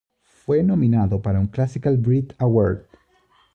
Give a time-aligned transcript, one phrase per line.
[0.23, 2.87] Fue nominado para un Classical Brit Award.